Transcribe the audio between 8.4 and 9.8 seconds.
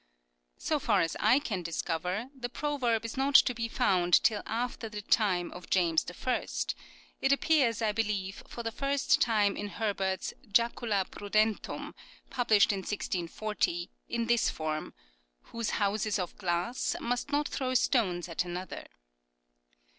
for the first time in